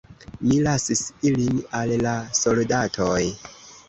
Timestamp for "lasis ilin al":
0.67-1.93